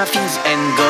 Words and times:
My 0.00 0.06
things 0.06 0.38
and 0.46 0.78
go 0.78 0.89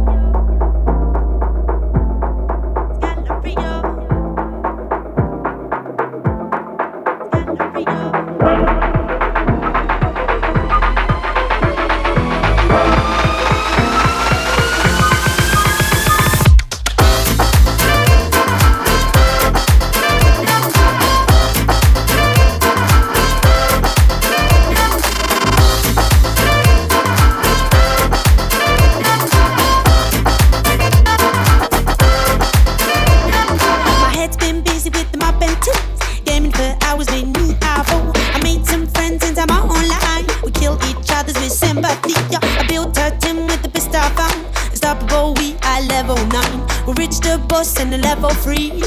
free. 48.41 48.80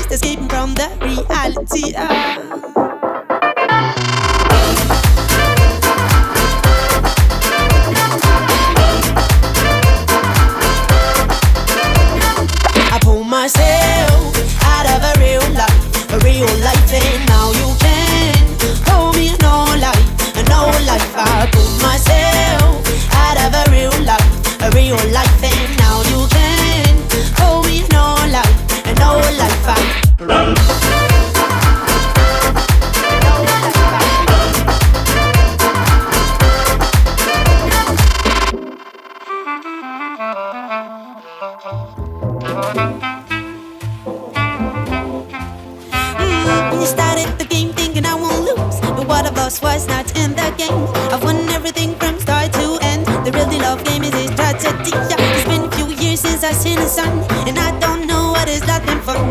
you 46.85 46.91
started 46.91 47.39
the 47.39 47.47
game 47.47 47.73
thinking 47.73 48.05
I 48.05 48.15
won't 48.15 48.45
lose. 48.45 48.79
But 48.81 49.09
what 49.09 49.27
of 49.27 49.37
lost 49.37 49.63
was 49.63 49.87
not 49.89 50.07
in 50.19 50.33
the 50.33 50.49
game? 50.61 50.85
I've 51.13 51.25
won 51.25 51.37
everything 51.57 51.95
from 51.95 52.19
start 52.21 52.53
to 52.61 52.79
end. 52.83 53.07
The 53.25 53.33
really 53.33 53.59
love 53.59 53.83
game 53.85 54.05
is 54.05 54.13
a 54.13 54.27
tragedy. 54.37 54.93
It's 54.93 55.49
been 55.49 55.65
a 55.65 55.71
few 55.77 55.89
years 56.03 56.21
since 56.21 56.45
I've 56.45 56.57
seen 56.57 56.77
the 56.77 56.89
sun, 56.89 57.13
and 57.49 57.59
I 57.59 57.71
don't 57.81 58.07
know 58.07 58.33
what 58.33 58.49
is 58.49 58.67
nothing 58.67 59.01
fun. 59.01 59.23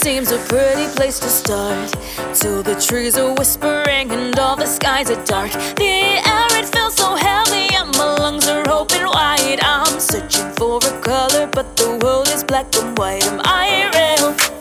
seems 0.00 0.32
a 0.32 0.38
pretty 0.48 0.86
place 0.96 1.18
to 1.20 1.28
start. 1.28 1.92
Till 2.32 2.62
the 2.62 2.74
trees 2.74 3.18
are 3.18 3.34
whispering 3.34 4.10
and 4.10 4.38
all 4.38 4.56
the 4.56 4.64
skies 4.64 5.10
are 5.10 5.22
dark. 5.26 5.52
The 5.76 6.22
air 6.26 6.48
it 6.58 6.66
feels 6.74 6.94
so 6.94 7.16
heavy 7.16 7.74
and 7.74 7.94
my 7.98 8.14
lungs 8.16 8.48
are 8.48 8.66
open 8.70 9.04
wide. 9.04 9.60
I'm 9.62 10.00
searching 10.00 10.50
for 10.52 10.78
a 10.78 11.00
color, 11.02 11.46
but 11.52 11.76
the 11.76 11.98
world 12.02 12.28
is 12.28 12.42
black 12.44 12.74
and 12.76 12.96
white. 12.96 13.26
Am 13.26 13.42
I 13.44 13.90
real? 13.94 14.59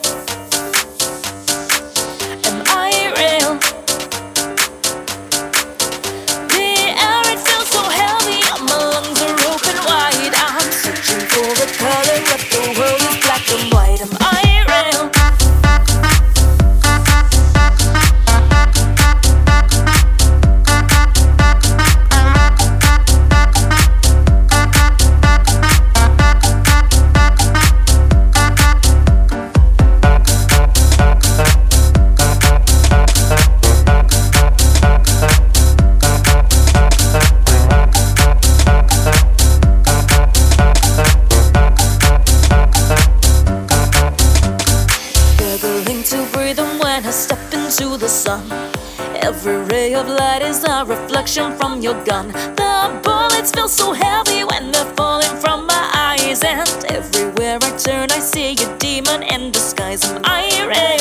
Reflection 51.29 51.57
from 51.57 51.81
your 51.81 51.93
gun. 52.05 52.27
The 52.29 52.99
bullets 53.03 53.51
feel 53.51 53.67
so 53.67 53.93
heavy 53.93 54.43
when 54.43 54.71
they're 54.71 54.93
falling 54.95 55.35
from 55.39 55.67
my 55.67 55.91
eyes. 55.93 56.43
And 56.43 56.85
everywhere 56.85 57.59
I 57.61 57.77
turn, 57.77 58.11
I 58.11 58.19
see 58.19 58.53
a 58.53 58.77
demon 58.77 59.23
in 59.23 59.51
disguise. 59.51 60.03
I'm 60.05 60.21
I 60.23 60.98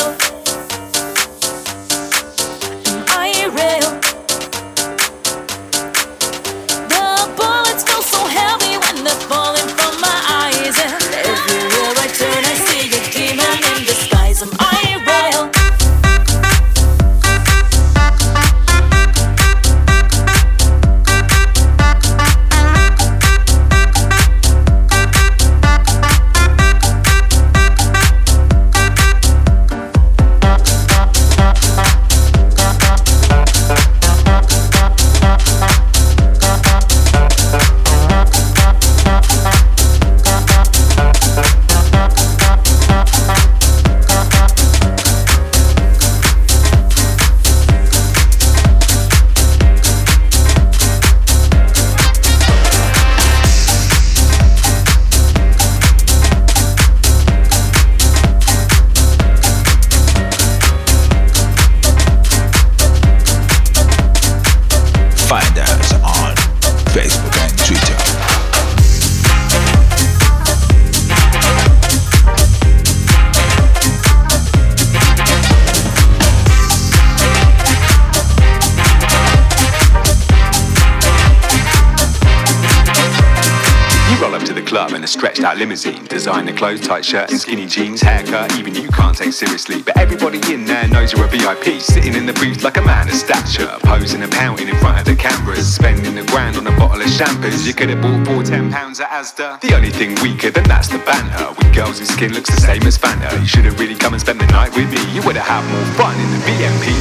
limousine, 85.68 86.04
designer 86.06 86.54
clothes, 86.54 86.80
tight 86.80 87.04
shirt 87.04 87.28
and 87.30 87.38
skinny 87.38 87.66
jeans, 87.66 88.00
haircut, 88.00 88.56
even 88.56 88.74
you 88.74 88.88
can't 88.88 89.14
take 89.14 89.34
seriously. 89.34 89.82
But 89.82 89.98
everybody 89.98 90.40
in 90.50 90.64
there 90.64 90.88
knows 90.88 91.12
you're 91.12 91.26
a 91.26 91.28
VIP, 91.28 91.82
sitting 91.82 92.14
in 92.14 92.24
the 92.24 92.32
booth 92.32 92.64
like 92.64 92.78
a 92.78 92.80
man 92.80 93.06
of 93.06 93.12
stature, 93.12 93.76
posing 93.82 94.22
and 94.22 94.32
pouting 94.32 94.68
in 94.68 94.76
front 94.76 94.98
of 94.98 95.04
the 95.04 95.14
cameras, 95.14 95.68
spending 95.70 96.16
a 96.16 96.24
grand 96.24 96.56
on 96.56 96.66
a 96.66 96.70
bottle 96.80 97.02
of 97.02 97.12
champers. 97.12 97.66
You 97.66 97.74
could 97.74 97.90
have 97.90 98.00
bought 98.00 98.24
for 98.26 98.42
ten 98.42 98.72
pounds 98.72 98.98
at 99.00 99.10
Asda. 99.10 99.60
The 99.60 99.76
only 99.76 99.90
thing 99.90 100.16
weaker 100.22 100.50
than 100.50 100.64
that's 100.64 100.88
the 100.88 101.00
banter. 101.04 101.52
With 101.58 101.74
girls 101.74 101.98
whose 101.98 102.08
skin 102.08 102.32
looks 102.32 102.48
the 102.48 102.62
same 102.62 102.84
as 102.84 102.96
Fanta. 102.96 103.38
You 103.38 103.46
should 103.46 103.66
have 103.66 103.78
really 103.78 103.94
come 103.94 104.14
and 104.14 104.22
spent 104.22 104.38
the 104.38 104.46
night 104.46 104.74
with 104.74 104.88
me. 104.90 105.04
You 105.12 105.20
would 105.28 105.36
have 105.36 105.44
had 105.44 105.64
more 105.68 105.84
fun 106.00 106.16
in 106.16 106.30
the 106.32 106.40
BMP. 106.48 106.96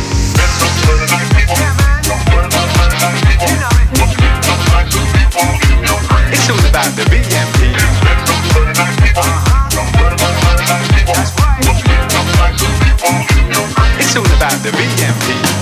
It's 6.36 6.50
all 6.50 6.60
about 6.68 6.92
the 7.00 7.04
BMP. 7.08 8.07
It's 14.00 14.16
all 14.16 14.26
about 14.26 14.62
the 14.62 14.70
BMP. 14.70 15.57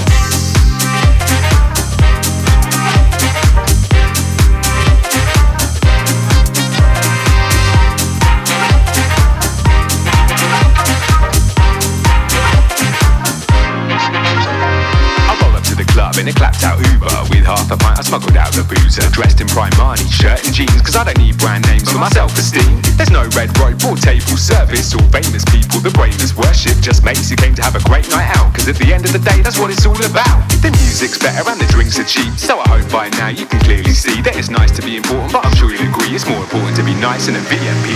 Half 17.45 17.69
a 17.69 17.77
pint. 17.77 18.01
I 18.01 18.01
smuggled 18.01 18.35
out 18.35 18.51
the 18.57 18.65
boozer, 18.65 19.05
dressed 19.13 19.39
in 19.39 19.47
Primani, 19.47 20.01
shirt 20.09 20.41
and 20.43 20.51
jeans, 20.51 20.81
cause 20.81 20.97
I 20.97 21.05
don't 21.05 21.21
need 21.21 21.37
brand 21.37 21.61
names 21.69 21.87
for 21.93 22.01
my 22.01 22.09
self 22.09 22.33
esteem. 22.33 22.81
There's 22.97 23.13
no 23.13 23.29
red 23.37 23.53
rope 23.61 23.77
or 23.85 23.93
table 23.95 24.35
service 24.35 24.97
or 24.97 25.05
famous 25.13 25.45
people. 25.45 25.79
The 25.79 25.93
bravest 25.93 26.33
worship 26.35 26.81
just 26.81 27.05
mates 27.05 27.29
who 27.29 27.37
came 27.37 27.53
to 27.55 27.61
have 27.61 27.77
a 27.77 27.83
great 27.85 28.09
night 28.09 28.33
out, 28.33 28.49
cause 28.57 28.67
at 28.67 28.75
the 28.81 28.89
end 28.89 29.05
of 29.05 29.13
the 29.13 29.21
day, 29.21 29.45
that's 29.45 29.61
what 29.61 29.69
it's 29.69 29.85
all 29.85 30.01
about. 30.09 30.41
The 30.65 30.73
music's 30.73 31.21
better 31.21 31.45
and 31.45 31.61
the 31.61 31.69
drinks 31.69 32.01
are 32.01 32.09
cheap, 32.09 32.33
so 32.35 32.57
I 32.59 32.65
hope 32.67 32.89
by 32.89 33.13
now 33.21 33.29
you 33.29 33.45
can 33.45 33.61
clearly 33.61 33.93
see 33.93 34.19
that 34.25 34.35
it's 34.35 34.49
nice 34.49 34.73
to 34.75 34.81
be 34.81 34.97
important, 34.97 35.31
but 35.31 35.45
I'm 35.45 35.53
sure 35.55 35.69
you'll 35.69 35.85
agree 35.85 36.17
it's 36.17 36.25
more 36.25 36.41
important 36.41 36.75
to 36.81 36.83
be 36.83 36.97
nice 36.97 37.29
than 37.29 37.37
a 37.37 37.43
VMP. 37.45 37.93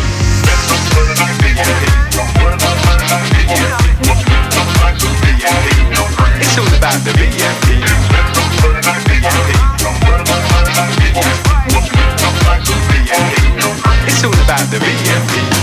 It's 6.40 6.58
all 6.58 6.70
about 6.78 7.02
the 7.04 7.12
VMP. 7.18 8.39
It's 14.06 14.24
all 14.24 14.34
about 14.34 14.70
the 14.70 14.78
VMP. 14.78 15.59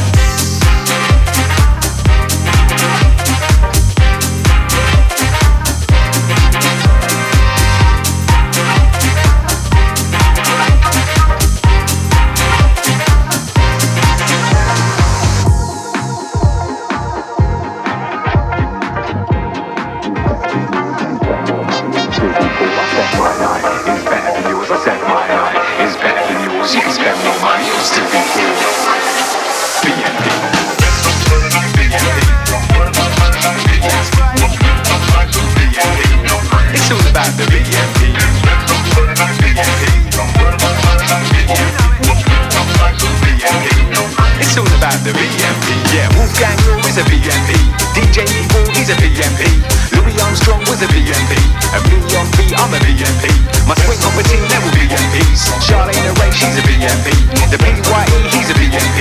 Is 46.96 47.04
a 47.04 47.10
BNP. 47.10 47.52
DJ 47.92 48.24
he's 48.72 48.88
a 48.88 48.96
BNP. 48.96 49.44
Louis 49.92 50.16
Armstrong 50.22 50.60
was 50.60 50.80
a 50.80 50.86
BNP. 50.88 51.32
And 51.76 51.82
me 51.92 52.00
on 52.16 52.24
beat, 52.36 52.56
I'm 52.56 52.72
a 52.72 52.78
BNP. 52.78 53.28
My 53.68 53.74
swing 53.84 54.00
on 54.00 54.16
team, 54.24 54.40
they 54.48 54.58
will 54.64 54.72
BNPs. 54.72 55.44
Charlene 55.60 56.16
Ray, 56.16 56.30
she's 56.32 56.56
a 56.56 56.62
BNP. 56.64 57.12
The 57.52 57.58
PYE, 57.58 58.06
he's 58.32 58.48
a 58.48 58.54
BNP. 58.54 58.95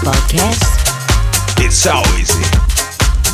Podcast? 0.00 0.62
It's 1.58 1.76
so 1.76 2.00
easy. 2.18 2.42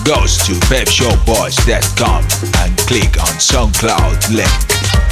Goes 0.05 0.39
to 0.47 0.53
pepshowboys.com 0.67 2.23
and 2.63 2.79
click 2.87 3.19
on 3.21 3.35
SoundCloud 3.39 4.35
link. 4.35 5.08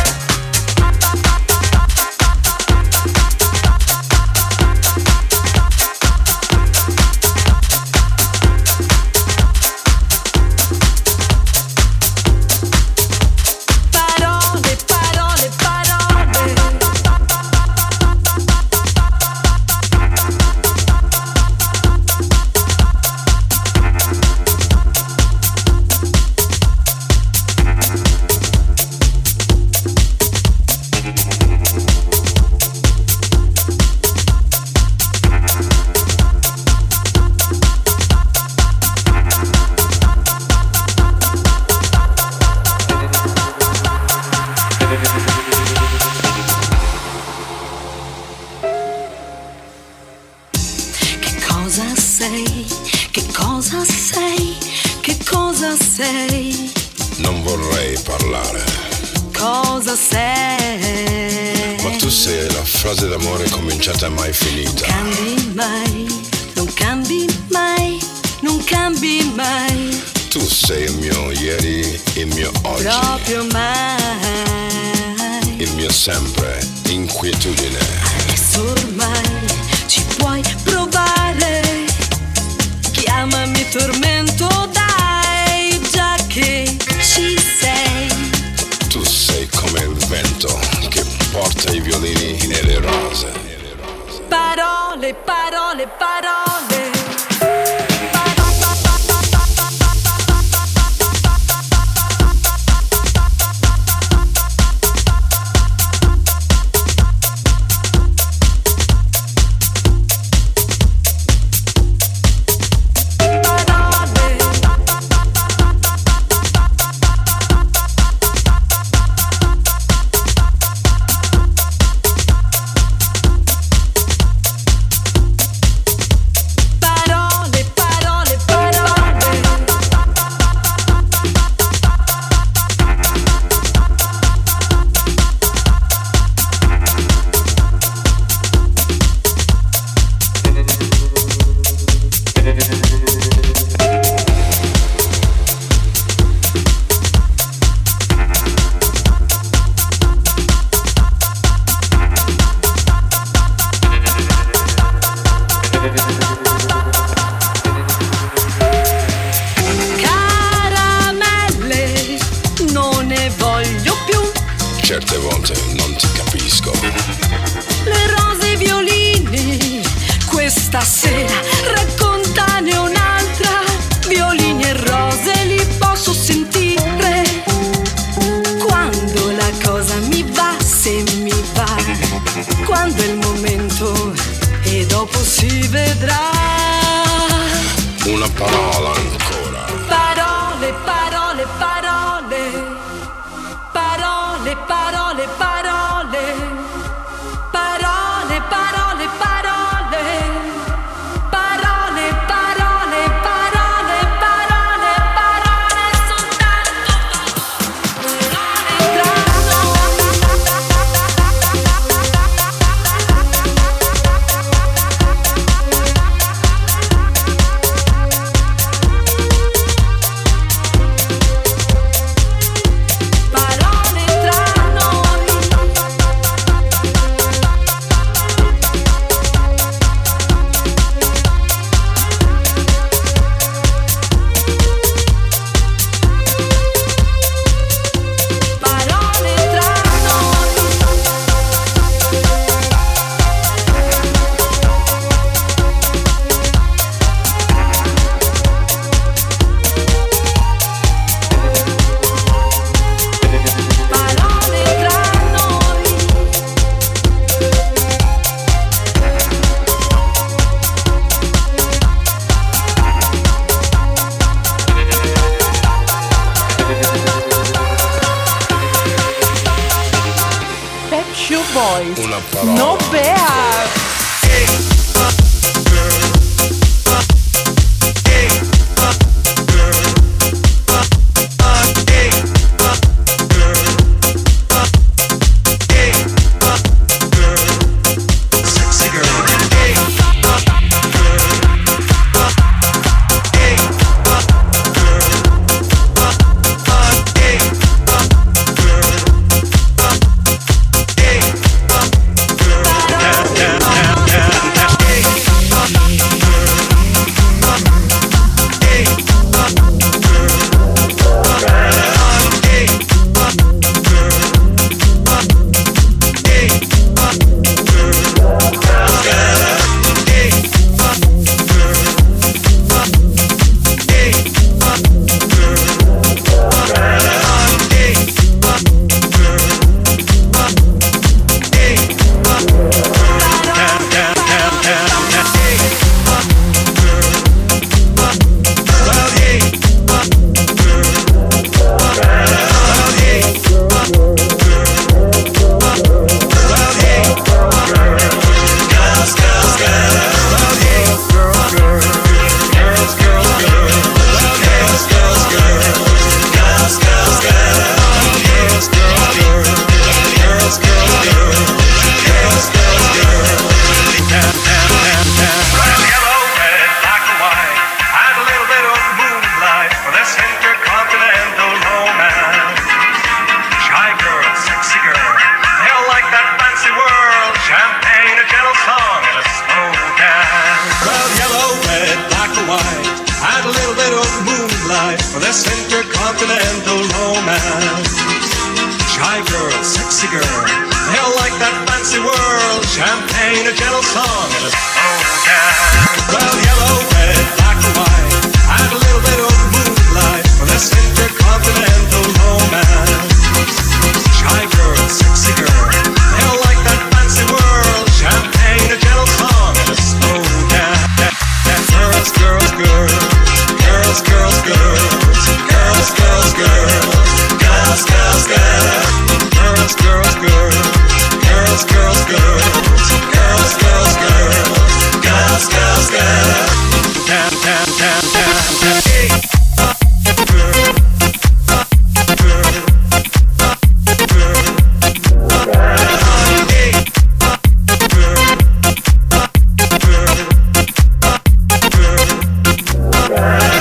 Bye. 443.16 443.55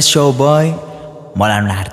show 0.00 0.32
Boy, 0.32 0.72
Molan 1.34 1.66
là 1.66 1.84